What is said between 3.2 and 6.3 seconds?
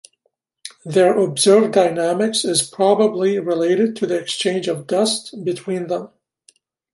related to the exchange of dust between them.